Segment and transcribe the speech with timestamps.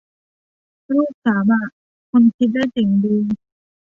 [0.91, 1.65] รูปสามอะ
[2.11, 3.15] คนคิดได้เจ๋งดี